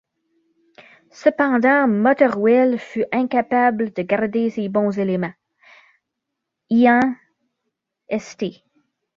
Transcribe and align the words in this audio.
Cependant, 1.11 1.85
Motherwell 1.87 2.79
fut 2.79 3.05
incapable 3.13 3.93
de 3.93 4.01
garder 4.01 4.49
ses 4.49 4.67
bons 4.67 4.97
éléments- 4.97 5.35
Ian 6.71 7.17
St. 8.09 8.63